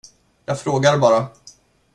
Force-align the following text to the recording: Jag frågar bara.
Jag 0.45 0.55
frågar 0.59 0.97
bara. 0.99 1.27